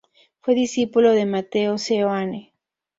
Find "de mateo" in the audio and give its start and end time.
1.11-1.77